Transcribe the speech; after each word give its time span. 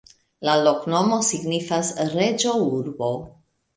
La 0.47 0.53
loknomo 0.61 1.19
signifas: 1.29 1.91
reĝo-urbo. 2.17 3.13